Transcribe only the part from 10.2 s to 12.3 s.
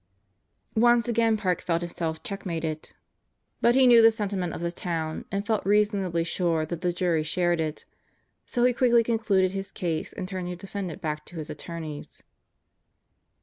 turned the defendant back to his attorneys.